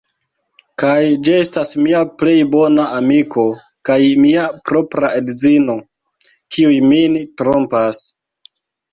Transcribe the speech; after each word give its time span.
Kaj 0.83 1.01
ĝi 1.25 1.33
estas 1.39 1.73
mia 1.87 1.99
plej 2.21 2.31
bona 2.55 2.85
amiko 2.99 3.43
kaj 3.89 3.97
mia 4.23 4.45
propra 4.69 5.11
edzino, 5.19 5.75
kiuj 6.55 6.79
min 6.93 7.19
trompas! 7.43 8.01